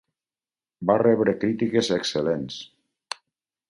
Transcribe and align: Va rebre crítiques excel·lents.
Va 0.91 0.95
rebre 1.03 1.37
crítiques 1.45 1.93
excel·lents. 2.01 2.61